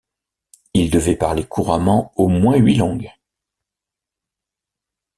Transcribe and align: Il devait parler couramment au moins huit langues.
Il 0.73 0.89
devait 0.89 1.15
parler 1.15 1.43
couramment 1.45 2.11
au 2.15 2.27
moins 2.27 2.55
huit 2.57 2.73
langues. 2.75 3.11